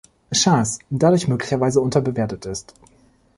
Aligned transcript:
Chance" 0.33 0.79
dadurch 0.89 1.27
möglicherweise 1.27 1.79
unterbewertet 1.79 2.47
ist. 2.47 2.73